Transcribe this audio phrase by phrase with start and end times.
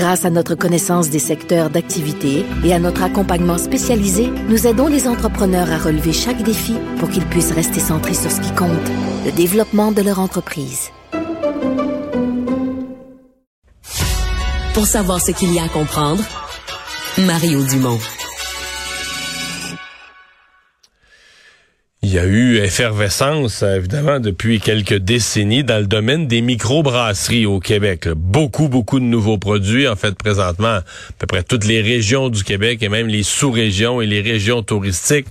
[0.00, 5.06] Grâce à notre connaissance des secteurs d'activité et à notre accompagnement spécialisé, nous aidons les
[5.06, 8.88] entrepreneurs à relever chaque défi pour qu'ils puissent rester centrés sur ce qui compte,
[9.26, 10.88] le développement de leur entreprise.
[14.72, 16.24] Pour savoir ce qu'il y a à comprendre,
[17.18, 17.98] Mario Dumont.
[22.02, 27.60] Il y a eu effervescence, évidemment, depuis quelques décennies dans le domaine des microbrasseries au
[27.60, 28.08] Québec.
[28.16, 29.86] Beaucoup, beaucoup de nouveaux produits.
[29.86, 30.82] En fait, présentement, à
[31.18, 35.26] peu près toutes les régions du Québec et même les sous-régions et les régions touristiques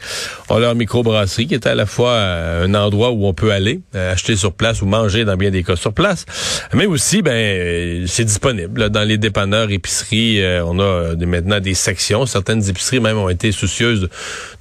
[0.47, 3.79] ont leur microbrasserie qui est à la fois euh, un endroit où on peut aller,
[3.95, 6.27] euh, acheter sur place ou manger dans bien des cas sur place.
[6.75, 10.43] Mais aussi, ben, euh, c'est disponible dans les dépanneurs, épiceries.
[10.63, 12.27] On a maintenant des sections.
[12.27, 14.07] Certaines épiceries même ont été soucieuses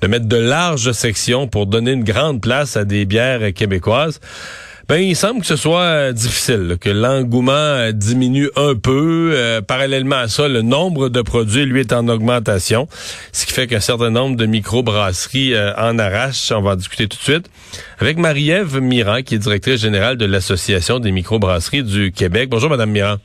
[0.01, 4.21] de mettre de larges sections pour donner une grande place à des bières québécoises.
[4.89, 9.33] Ben, il semble que ce soit euh, difficile, que l'engouement euh, diminue un peu.
[9.35, 12.89] Euh, parallèlement à ça, le nombre de produits, lui, est en augmentation,
[13.33, 16.53] ce qui fait qu'un certain nombre de microbrasseries en arrachent.
[16.53, 17.51] On va en discuter tout de suite
[17.99, 22.49] avec Marie-Ève Mirand, qui est directrice générale de l'Association des microbrasseries du Québec.
[22.49, 23.19] Bonjour, Madame Mirand.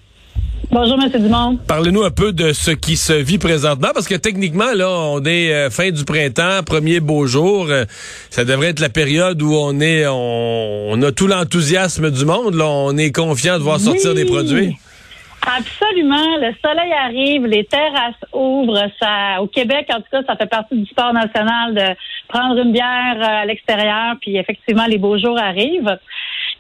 [0.72, 1.22] Bonjour, M.
[1.22, 1.58] Dumont.
[1.68, 5.54] Parlez-nous un peu de ce qui se vit présentement, parce que techniquement, là, on est
[5.54, 7.68] euh, fin du printemps, premier beau jour.
[7.70, 7.86] Euh,
[8.30, 12.56] ça devrait être la période où on est, on, a tout l'enthousiasme du monde.
[12.56, 14.76] Là, on est confiant de voir sortir des produits.
[15.46, 16.38] Absolument.
[16.38, 18.88] Le soleil arrive, les terrasses ouvrent.
[19.00, 21.96] Ça, au Québec, en tout cas, ça fait partie du sport national de
[22.30, 24.16] prendre une bière euh, à l'extérieur.
[24.22, 25.98] Puis effectivement, les beaux jours arrivent.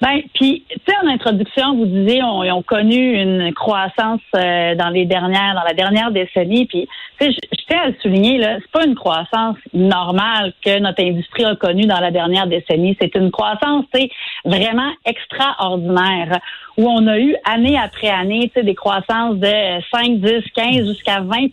[0.03, 4.89] Ben, puis, tu sais, en introduction, vous disiez, on, ont connu une croissance euh, dans
[4.89, 6.65] les dernières, dans la dernière décennie.
[6.65, 6.89] Puis,
[7.21, 11.01] tu sais, je tiens à le souligner, là, c'est pas une croissance normale que notre
[11.01, 12.97] industrie a connue dans la dernière décennie.
[12.99, 14.09] C'est une croissance, tu sais,
[14.43, 16.37] vraiment extraordinaire,
[16.75, 20.85] où on a eu année après année, tu sais, des croissances de 5, 10, 15
[20.85, 21.49] jusqu'à 20%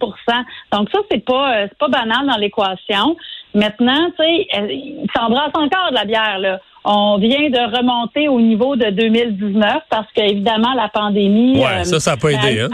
[0.73, 3.17] Donc ça, c'est pas, euh, c'est pas banal dans l'équation.
[3.55, 6.61] Maintenant, tu sais, euh, il s'embrasse encore de la bière, là.
[6.85, 11.59] On vient de remonter au niveau de 2019 parce qu'évidemment, la pandémie.
[11.59, 12.61] Ouais, ça, ça n'a pas aidé.
[12.61, 12.69] Hein?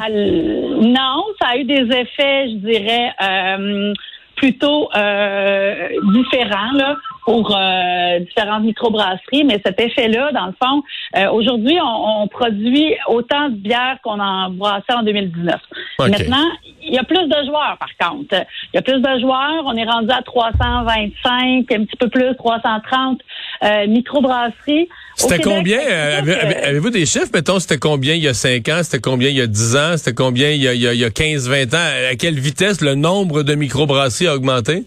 [0.80, 3.92] non, ça a eu des effets, je dirais, euh,
[4.36, 10.82] plutôt euh, différents là, pour euh, différentes microbrasseries, mais cet effet-là, dans le fond,
[11.16, 15.56] euh, aujourd'hui, on, produit autant de bières qu'on en brassait en 2019.
[15.98, 16.46] Maintenant,
[16.82, 18.36] il y a plus de joueurs, par contre.
[18.72, 19.64] Il y a plus de joueurs.
[19.64, 23.20] On est rendu à 325, un petit peu plus, 330
[23.64, 24.88] euh, microbrasseries.
[25.16, 25.80] C'était combien?
[25.80, 26.20] Euh,
[26.64, 27.30] avez-vous des chiffres?
[27.34, 28.80] Mettons, c'était combien il y a 5 ans?
[28.84, 29.96] C'était combien il y a 10 ans?
[29.96, 32.10] C'était combien il y a, il y a 15-20 ans?
[32.12, 34.84] À quelle vitesse le nombre de microbrasseries a augmenté?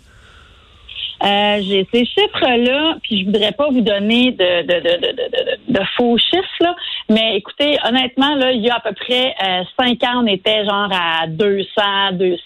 [1.21, 6.17] Euh, j'ai ces chiffres-là, puis je voudrais pas vous donner de, de, de, de, faux
[6.17, 6.73] chiffres, là,
[7.09, 10.63] mais écoutez, honnêtement, là, il y a à peu près euh, cinq ans, on était
[10.63, 11.67] genre à 200,
[12.13, 12.39] 200.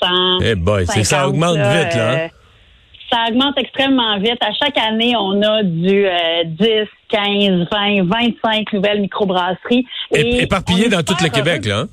[0.44, 2.12] Eh boy, c'est ça augmente vite, là.
[2.12, 2.18] Hein?
[2.18, 2.28] Euh,
[3.12, 4.40] ça augmente extrêmement vite.
[4.42, 6.08] À chaque année, on a du
[6.46, 6.68] 10,
[7.10, 9.86] 15, 20, 25 nouvelles microbrasseries.
[10.16, 11.82] Et, éparpillées dans tout le Québec, là.
[11.82, 11.88] Hein?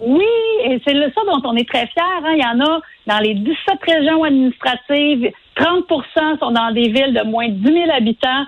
[0.00, 0.24] Oui,
[0.64, 2.02] et c'est ça dont on est très fiers.
[2.24, 2.34] Hein.
[2.34, 5.30] Il y en a dans les 17 régions administratives.
[5.56, 8.44] 30% sont dans des villes de moins de 10 000 habitants.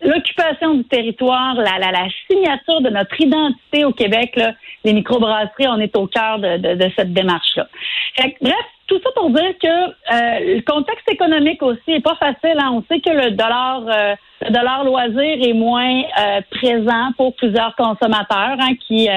[0.00, 4.52] L'occupation du territoire, la, la, la, signature de notre identité au Québec, là,
[4.84, 7.66] les microbrasseries, on est au cœur de, de, de cette démarche-là.
[8.40, 8.54] Bref,
[8.86, 12.56] tout ça pour dire que euh, le contexte économique aussi est pas facile.
[12.58, 12.70] Hein.
[12.72, 17.74] On sait que le dollar, euh, le dollar loisir est moins euh, présent pour plusieurs
[17.76, 19.08] consommateurs hein, qui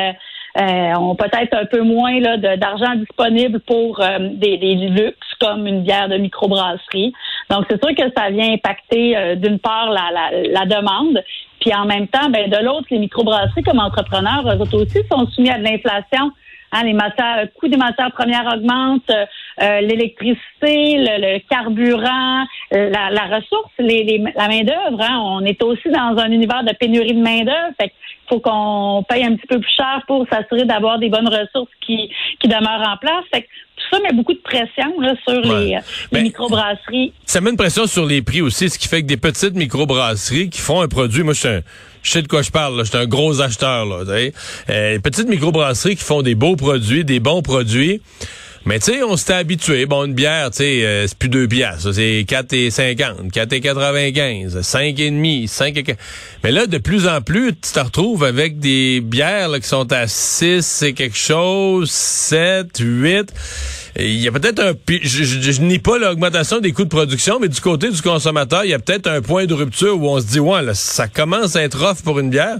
[0.57, 2.19] euh, ont peut-être un peu moins
[2.57, 7.13] d'argent disponible pour euh, des, des, luxes comme une bière de microbrasserie.
[7.49, 11.21] Donc, c'est sûr que ça vient impacter euh, d'une part la, la, la, demande,
[11.59, 15.49] puis en même temps, ben, de l'autre, les microbrasseries comme entrepreneurs, eux aussi sont soumis
[15.51, 16.31] à de l'inflation.
[16.71, 19.11] Hein, les matières, le coût des matières premières augmente,
[19.59, 25.01] l'électricité, le, carburant, la, la, ressource, les, les, la main d'œuvre.
[25.01, 27.73] Hein, on est aussi dans un univers de pénurie de main d'œuvre
[28.29, 32.11] faut qu'on paye un petit peu plus cher pour s'assurer d'avoir des bonnes ressources qui,
[32.39, 33.25] qui demeurent en place.
[33.33, 33.47] Fait que
[33.91, 35.77] ça met beaucoup de pression là, sur les,
[36.11, 37.13] les microbrasseries.
[37.25, 40.49] Ça met une pression sur les prix aussi, ce qui fait que des petites microbrasseries
[40.49, 41.49] qui font un produit, moi je suis
[42.01, 43.85] je sais de quoi je parle, je suis un gros acheteur.
[43.85, 44.29] Là,
[44.69, 48.01] euh, petites microbrasseries qui font des beaux produits, des bons produits
[48.65, 49.85] Mais tu sais, on s'était habitué.
[49.85, 51.93] Bon, une bière, tu sais, euh, c'est plus deux piastres.
[51.93, 55.95] C'est 4 et 50, 4 et 95, 5 et demi, 5 et...
[56.43, 60.07] Mais là, de plus en plus, tu te retrouves avec des bières qui sont à
[60.07, 63.33] 6 et quelque chose, 7, 8.
[63.97, 64.73] Il y a peut-être un...
[64.89, 68.71] Je, je, je pas l'augmentation des coûts de production, mais du côté du consommateur, il
[68.71, 71.55] y a peut-être un point de rupture où on se dit, ouais, là, ça commence
[71.55, 72.57] à être off pour une bière.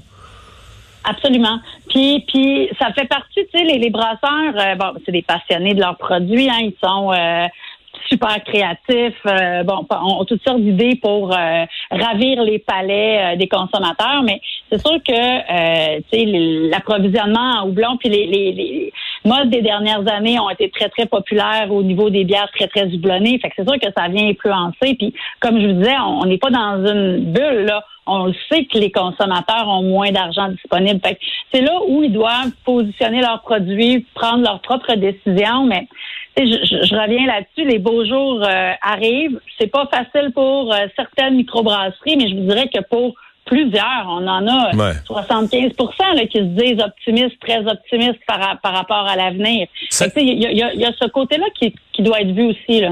[1.03, 1.59] Absolument.
[1.89, 5.73] Puis, puis ça fait partie, tu sais, les, les brasseurs, euh, bon, c'est des passionnés
[5.73, 7.47] de leurs produits, hein, ils sont euh,
[8.09, 14.41] super créatifs, euh, bon, ont toutes sortes d'idées pour ravir les palais des consommateurs, mais
[14.71, 16.25] c'est sûr que, tu sais,
[16.69, 18.91] l'approvisionnement en houblon, puis les
[19.25, 22.85] modes des dernières années ont été très, très populaires au niveau des bières très, très
[22.93, 23.39] houblonnées.
[23.39, 24.95] Fait que c'est sûr que ça vient influencer.
[24.95, 28.77] Puis, comme je vous disais, on n'est pas dans une bulle, là on sait que
[28.77, 30.99] les consommateurs ont moins d'argent disponible.
[31.53, 35.65] c'est là où ils doivent positionner leurs produits, prendre leurs propres décisions.
[35.65, 35.87] Mais
[36.37, 37.69] je, reviens là-dessus.
[37.69, 39.39] Les beaux jours euh, arrivent.
[39.59, 43.13] C'est pas facile pour euh, certaines microbrasseries, mais je vous dirais que pour
[43.45, 45.71] plusieurs, on en a 75
[46.15, 49.67] là, qui se disent optimistes, très optimistes par, rapport à l'avenir.
[50.17, 52.81] Il y, a, ce côté-là qui, doit être vu aussi.
[52.81, 52.91] Là.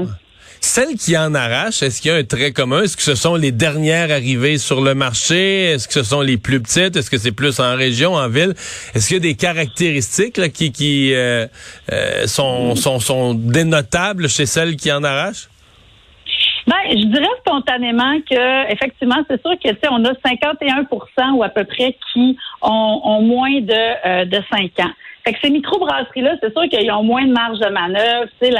[0.60, 2.82] Celles qui en arrachent, est-ce qu'il y a un trait commun?
[2.82, 5.64] Est-ce que ce sont les dernières arrivées sur le marché?
[5.64, 6.96] Est-ce que ce sont les plus petites?
[6.96, 8.54] Est-ce que c'est plus en région, en ville?
[8.94, 11.46] Est-ce qu'il y a des caractéristiques qui, euh,
[11.92, 15.48] euh, sont, dénotables chez celles qui en arrachent?
[16.66, 21.64] Ben, je dirais spontanément que effectivement, c'est sûr que on a 51% ou à peu
[21.64, 24.90] près qui ont, moins de, euh, de 5 ans.
[25.24, 28.28] Fait que ces microbrasseries-là, c'est sûr qu'ils ont moins de marge de manœuvre.
[28.40, 28.50] Tu sais,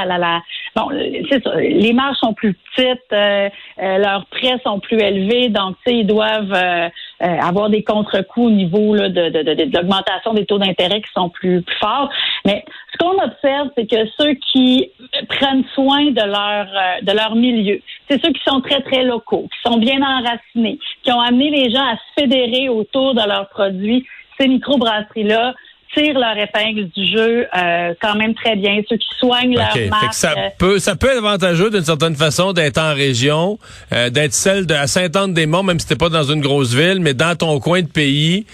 [0.77, 0.89] bon,
[1.31, 3.49] ça, les marges sont plus petites, euh,
[3.83, 6.89] euh, leurs prêts sont plus élevés, donc ils doivent euh,
[7.21, 11.77] avoir des contre-coups au niveau là, de, l'augmentation des taux d'intérêt qui sont plus, plus
[11.77, 12.11] forts.
[12.45, 14.91] Mais ce qu'on observe, c'est que ceux qui
[15.29, 16.67] prennent soin de leur
[17.03, 21.13] de leur milieu, c'est ceux qui sont très très locaux, qui sont bien enracinés, qui
[21.13, 24.07] ont amené les gens à se fédérer autour de leurs produits.
[24.39, 25.55] Ces microbrasseries-là
[25.95, 28.81] tirent leur épingle du jeu euh, quand même très bien.
[28.89, 30.15] Ceux qui soignent leur marque.
[30.15, 33.59] Ça euh, peut, ça peut être avantageux d'une certaine façon d'être en région,
[33.93, 37.15] euh, d'être celle de à Sainte-Anne-des-Monts, même si t'es pas dans une grosse ville, mais
[37.15, 38.47] dans ton coin de pays.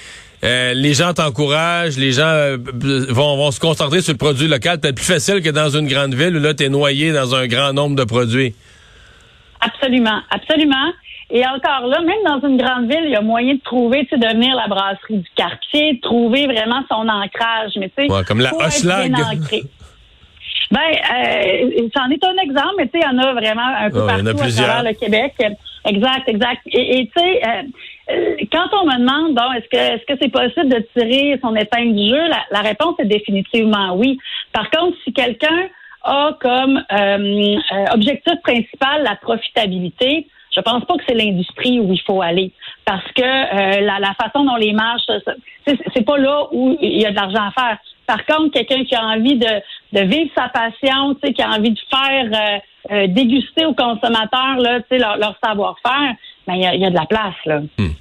[0.43, 4.79] les gens t'encouragent, les gens vont, vont se concentrer sur le produit local.
[4.79, 7.47] Peut-être plus facile que dans une grande ville où là, tu es noyé dans un
[7.47, 8.55] grand nombre de produits.
[9.61, 10.93] Absolument, absolument.
[11.31, 14.11] Et encore là, même dans une grande ville, il y a moyen de trouver, tu
[14.11, 17.73] sais, de venir la brasserie du quartier, de trouver vraiment son ancrage.
[17.77, 18.53] Mais tu sais, comme la.
[20.71, 23.91] Ben, euh, c'en est un exemple, mais tu sais, il y en a vraiment un
[23.91, 25.35] peu partout à travers le Québec.
[25.87, 26.63] Exact, exact.
[26.67, 27.63] Et tu sais, euh,
[28.11, 31.55] euh, quand on me demande, bon, est-ce que est-ce que c'est possible de tirer son
[31.55, 34.19] épingle du jeu, la, la, réponse est définitivement oui.
[34.53, 35.69] Par contre, si quelqu'un
[36.03, 37.57] a comme euh,
[37.93, 42.53] objectif principal la profitabilité, je pense pas que c'est l'industrie où il faut aller
[42.85, 45.03] parce que euh, la, façon dont les marges,
[45.67, 47.79] c'est pas là où il y a de l'argent à faire.
[48.07, 49.47] Par contre, quelqu'un qui a envie de,
[49.93, 54.81] de vivre sa passion, qui a envie de faire euh, euh, déguster aux consommateurs là,
[54.91, 56.15] leur, leur savoir-faire,
[56.47, 57.61] ben il y a, y a, de la place là.
[57.79, 57.93] Hmm.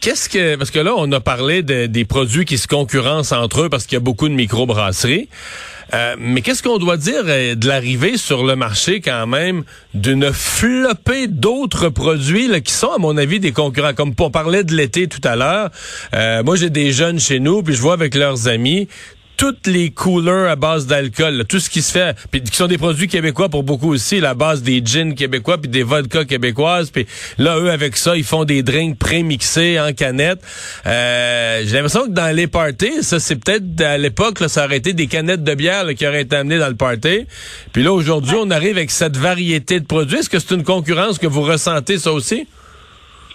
[0.00, 3.62] Qu'est-ce que parce que là on a parlé de, des produits qui se concurrencent entre
[3.62, 5.28] eux parce qu'il y a beaucoup de microbrasseries.
[5.92, 10.32] Euh, mais qu'est-ce qu'on doit dire euh, de l'arrivée sur le marché quand même d'une
[10.32, 13.94] flopée d'autres produits là, qui sont à mon avis des concurrents?
[13.94, 15.70] Comme on parlait de l'été tout à l'heure,
[16.14, 18.88] euh, moi j'ai des jeunes chez nous puis je vois avec leurs amis
[19.36, 22.78] toutes les couleurs à base d'alcool, tout ce qui se fait, puis qui sont des
[22.78, 27.06] produits québécois pour beaucoup aussi, la base des gins québécois puis des vodkas québécoises, puis
[27.38, 30.40] là eux avec ça ils font des drinks pré-mixés en canette.
[30.86, 34.92] Euh, J'ai l'impression que dans les parties, ça c'est peut-être à l'époque ça aurait été
[34.92, 37.26] des canettes de bière qui auraient été amenées dans le party.
[37.72, 40.18] Puis là aujourd'hui on arrive avec cette variété de produits.
[40.18, 42.46] Est-ce que c'est une concurrence que vous ressentez ça aussi?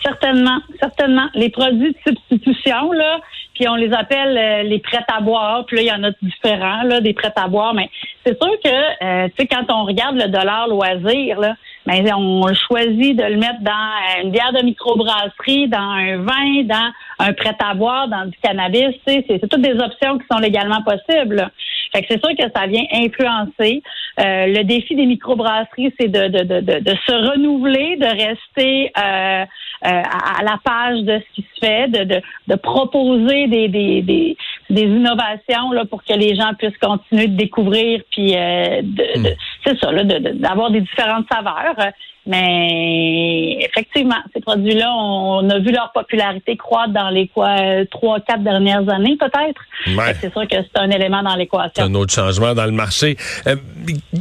[0.01, 1.27] Certainement, certainement.
[1.36, 3.20] Les produits de substitution, là,
[3.59, 5.65] puis on les appelle euh, les prêts à boire.
[5.65, 7.73] Puis là, il y en a différents, là, des prêts à boire.
[7.73, 7.89] Mais
[8.25, 12.53] c'est sûr que, euh, tu sais, quand on regarde le dollar loisir, là, ben, on
[12.53, 17.55] choisit de le mettre dans une bière de microbrasserie, dans un vin, dans un prêt
[17.59, 18.95] à boire, dans du cannabis.
[19.05, 21.51] C'est, toutes des options qui sont légalement possibles.
[21.91, 23.83] Fait que c'est sûr que ça vient influencer.
[24.19, 29.45] Euh, le défi des microbrasseries, c'est de, de, de, de, se renouveler, de rester euh,
[29.81, 34.38] à, la page de ce qui se fait, de, de, de proposer des, des, des,
[34.69, 39.35] des innovations là, pour que les gens puissent continuer de découvrir, puis de, hmm.
[39.65, 41.91] c'est ça, d'avoir des différentes saveurs.
[42.29, 47.55] Mais effectivement, ces produits-là, on a vu leur popularité croître dans les quoi
[47.89, 49.61] trois, quatre dernières années, peut-être.
[50.21, 51.85] C'est sûr que c'est un élément dans l'équation.
[51.85, 53.17] Un autre changement dans le marché.
[53.47, 53.55] Euh,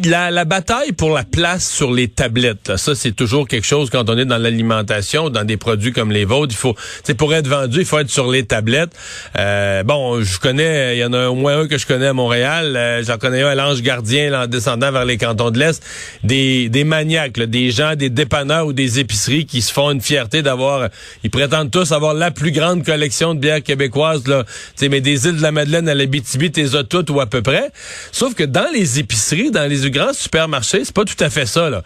[0.06, 4.08] la, la, bataille pour la place sur les tablettes, ça c'est toujours quelque chose quand
[4.08, 6.54] on est dans l'alimentation, dans des produits comme les vôtres.
[6.54, 8.96] Il faut, c'est pour être vendu, il faut être sur les tablettes.
[9.36, 12.12] Euh, bon, je connais, il y en a au moins un que je connais à
[12.12, 12.76] Montréal.
[12.76, 15.82] Euh, j'en connais un à l'Ange Gardien, en descendant vers les cantons de l'Est.
[16.24, 20.42] Des, des maniaques, des gens des dépanneurs ou des épiceries qui se font une fierté
[20.42, 20.88] d'avoir,
[21.24, 24.44] ils prétendent tous avoir la plus grande collection de bières québécoises, là.
[24.82, 27.70] mais des îles de la Madeleine à l'Abitibi, t'es as toutes ou à peu près.
[28.12, 31.70] Sauf que dans les épiceries, dans les grands supermarchés, c'est pas tout à fait ça,
[31.70, 31.82] là.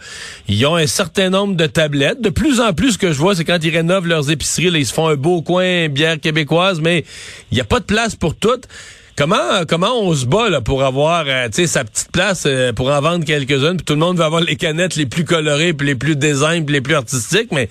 [0.47, 2.21] Ils ont un certain nombre de tablettes.
[2.21, 4.77] De plus en plus, ce que je vois, c'est quand ils rénovent leurs épiceries, là,
[4.77, 7.05] ils se font un beau coin bière québécoise, mais
[7.51, 8.67] il n'y a pas de place pour toutes.
[9.15, 12.99] Comment comment on se bat là, pour avoir euh, sa petite place euh, pour en
[12.99, 13.77] vendre quelques-unes?
[13.77, 16.65] Puis tout le monde veut avoir les canettes les plus colorées puis les plus design
[16.67, 17.69] les plus artistiques mais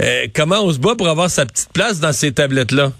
[0.00, 2.90] euh, comment on se bat pour avoir sa petite place dans ces tablettes là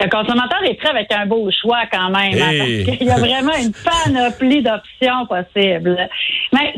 [0.00, 2.34] le consommateur est prêt avec un beau choix quand même.
[2.34, 6.08] Hein, parce qu'il y a vraiment une panoplie d'options possibles.
[6.52, 6.74] Mais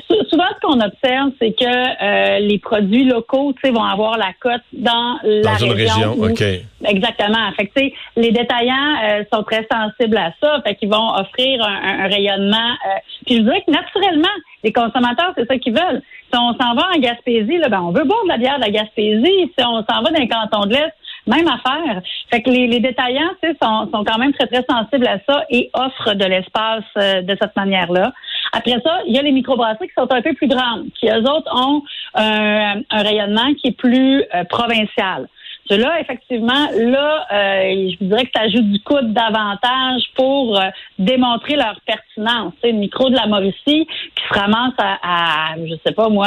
[0.70, 5.74] qu'on observe, c'est que euh, les produits locaux vont avoir la cote dans la dans
[5.74, 6.14] région.
[6.14, 7.52] Une région, Exactement.
[7.56, 7.80] Fait que,
[8.16, 10.62] les détaillants euh, sont très sensibles à ça.
[10.66, 12.56] Fait qu'ils vont offrir un, rayonnement.
[12.56, 14.28] Euh, puis je dirais que naturellement,
[14.64, 16.02] les consommateurs, c'est ça qu'ils veulent.
[16.32, 18.64] Si on s'en va en Gaspésie, là, ben, on veut boire de la bière de
[18.64, 19.52] la Gaspésie.
[19.58, 20.94] Si on s'en va dans les cantons de l'Est,
[21.26, 22.02] même affaire.
[22.30, 23.30] Fait que les, les détaillants
[23.62, 27.36] sont, sont quand même très, très sensibles à ça et offrent de l'espace euh, de
[27.40, 28.12] cette manière-là.
[28.52, 31.23] Après ça, il y a les microbrasseries qui sont un peu plus grandes, qui eux
[31.23, 31.83] autres ont
[32.19, 35.28] euh, un rayonnement qui est plus euh, provincial.
[35.69, 40.61] Ceux-là, effectivement, là, je vous dirais que ça ajoute du coup davantage pour
[40.99, 42.54] démontrer leur pertinence.
[42.61, 46.26] C'est le micro de la Mauricie qui se ramasse à, à je sais pas moi,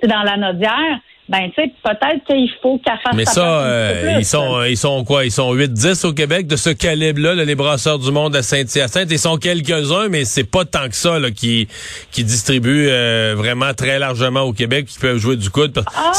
[0.00, 4.16] c'est dans la Nodière ben tu sais peut-être qu'il faut qu'elle fasse Mais ça euh,
[4.18, 5.24] ils sont ils sont quoi?
[5.24, 8.42] Ils sont 8 10 au Québec de ce calibre là, les brasseurs du monde à
[8.42, 11.68] Saint-Hyacinthe ils sont quelques-uns mais c'est pas tant que ça là qui
[12.12, 16.12] qui distribuent euh, vraiment très largement au Québec qui peuvent jouer du coude ah,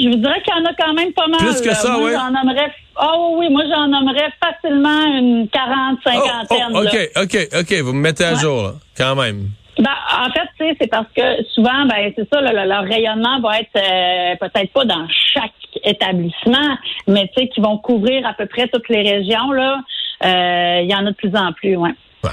[0.00, 1.38] je vous dirais qu'il y en a quand même pas mal.
[1.38, 2.10] Plus que ça, oui.
[2.12, 6.76] J'en nommerais Oh oui, moi j'en nommerais facilement une 40 cinquantaine.
[6.76, 9.48] OK, OK, OK, vous me mettez à jour là, quand même.
[9.78, 9.90] Ben,
[10.24, 14.72] en fait, c'est parce que souvent, ben, c'est ça, leur rayonnement va être euh, peut-être
[14.72, 15.52] pas dans chaque
[15.82, 16.78] établissement,
[17.08, 19.50] mais tu sais, qui vont couvrir à peu près toutes les régions.
[19.50, 19.80] Là,
[20.24, 21.90] euh, il y en a de plus en plus, ouais.
[22.22, 22.30] ouais.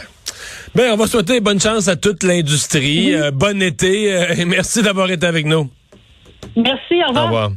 [0.75, 3.15] Ben, on va souhaiter bonne chance à toute l'industrie.
[3.15, 4.05] Euh, bon été
[4.37, 5.69] et merci d'avoir été avec nous.
[6.55, 7.23] Merci, au revoir.
[7.23, 7.51] Au revoir.